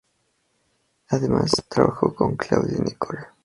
[1.09, 3.19] Además, trabajó con Claude Nicole.